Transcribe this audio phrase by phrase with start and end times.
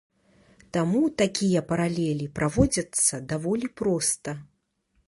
[0.77, 4.29] Таму такія паралелі праводзяцца даволі проста.